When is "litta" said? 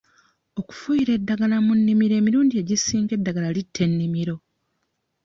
3.55-3.81